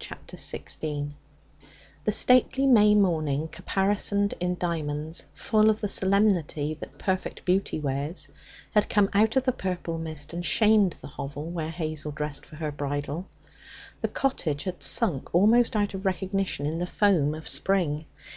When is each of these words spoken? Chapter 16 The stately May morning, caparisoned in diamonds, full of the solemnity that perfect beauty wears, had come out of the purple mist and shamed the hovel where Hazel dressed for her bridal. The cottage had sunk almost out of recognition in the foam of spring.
Chapter 0.00 0.36
16 0.36 1.12
The 2.04 2.12
stately 2.12 2.68
May 2.68 2.94
morning, 2.94 3.48
caparisoned 3.48 4.32
in 4.38 4.54
diamonds, 4.56 5.26
full 5.32 5.70
of 5.70 5.80
the 5.80 5.88
solemnity 5.88 6.74
that 6.74 6.98
perfect 6.98 7.44
beauty 7.44 7.80
wears, 7.80 8.28
had 8.70 8.88
come 8.88 9.10
out 9.12 9.34
of 9.34 9.42
the 9.42 9.50
purple 9.50 9.98
mist 9.98 10.32
and 10.32 10.46
shamed 10.46 10.92
the 11.00 11.08
hovel 11.08 11.46
where 11.50 11.70
Hazel 11.72 12.12
dressed 12.12 12.46
for 12.46 12.54
her 12.54 12.70
bridal. 12.70 13.26
The 14.00 14.06
cottage 14.06 14.62
had 14.62 14.84
sunk 14.84 15.34
almost 15.34 15.74
out 15.74 15.94
of 15.94 16.06
recognition 16.06 16.64
in 16.64 16.78
the 16.78 16.86
foam 16.86 17.34
of 17.34 17.48
spring. 17.48 18.04